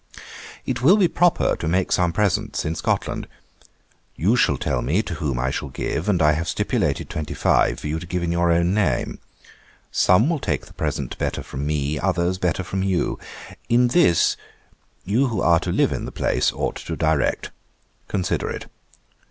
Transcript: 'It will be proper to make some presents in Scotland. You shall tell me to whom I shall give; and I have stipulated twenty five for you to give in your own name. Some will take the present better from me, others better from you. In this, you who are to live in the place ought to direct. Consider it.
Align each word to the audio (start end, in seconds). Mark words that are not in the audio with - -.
'It 0.65 0.81
will 0.81 0.97
be 0.97 1.07
proper 1.07 1.55
to 1.55 1.67
make 1.67 1.91
some 1.91 2.11
presents 2.11 2.65
in 2.65 2.73
Scotland. 2.73 3.27
You 4.15 4.35
shall 4.35 4.57
tell 4.57 4.81
me 4.81 5.03
to 5.03 5.13
whom 5.13 5.37
I 5.37 5.51
shall 5.51 5.69
give; 5.69 6.09
and 6.09 6.23
I 6.23 6.31
have 6.31 6.49
stipulated 6.49 7.07
twenty 7.07 7.35
five 7.35 7.79
for 7.79 7.85
you 7.87 7.99
to 7.99 8.07
give 8.07 8.23
in 8.23 8.31
your 8.31 8.51
own 8.51 8.73
name. 8.73 9.19
Some 9.91 10.27
will 10.27 10.39
take 10.39 10.65
the 10.65 10.73
present 10.73 11.15
better 11.19 11.43
from 11.43 11.67
me, 11.67 11.99
others 11.99 12.39
better 12.39 12.63
from 12.63 12.81
you. 12.81 13.19
In 13.69 13.89
this, 13.89 14.35
you 15.05 15.27
who 15.27 15.39
are 15.39 15.59
to 15.59 15.71
live 15.71 15.91
in 15.91 16.05
the 16.05 16.11
place 16.11 16.51
ought 16.51 16.77
to 16.77 16.95
direct. 16.95 17.51
Consider 18.07 18.49
it. 18.49 18.65